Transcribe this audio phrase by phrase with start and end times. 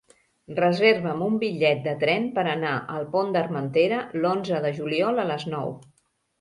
[0.59, 5.49] Reserva'm un bitllet de tren per anar al Pont d'Armentera l'onze de juliol a les
[5.57, 5.75] nou.